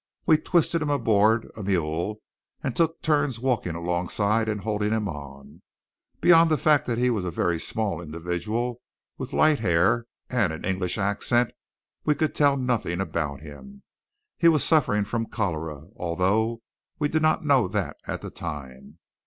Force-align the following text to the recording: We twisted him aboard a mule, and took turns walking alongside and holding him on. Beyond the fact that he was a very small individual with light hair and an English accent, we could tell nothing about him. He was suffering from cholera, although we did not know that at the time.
We 0.25 0.39
twisted 0.39 0.81
him 0.81 0.89
aboard 0.89 1.47
a 1.55 1.61
mule, 1.61 2.21
and 2.63 2.75
took 2.75 3.03
turns 3.03 3.37
walking 3.37 3.75
alongside 3.75 4.49
and 4.49 4.61
holding 4.61 4.89
him 4.91 5.07
on. 5.07 5.61
Beyond 6.21 6.49
the 6.49 6.57
fact 6.57 6.87
that 6.87 6.97
he 6.97 7.11
was 7.11 7.23
a 7.23 7.29
very 7.29 7.59
small 7.59 8.01
individual 8.01 8.81
with 9.19 9.31
light 9.31 9.59
hair 9.59 10.07
and 10.27 10.51
an 10.51 10.65
English 10.65 10.97
accent, 10.97 11.51
we 12.03 12.15
could 12.15 12.33
tell 12.33 12.57
nothing 12.57 12.99
about 12.99 13.41
him. 13.41 13.83
He 14.39 14.47
was 14.47 14.63
suffering 14.63 15.03
from 15.03 15.27
cholera, 15.29 15.83
although 15.95 16.61
we 16.97 17.07
did 17.07 17.21
not 17.21 17.45
know 17.45 17.67
that 17.67 17.97
at 18.07 18.21
the 18.21 18.31
time. 18.31 18.97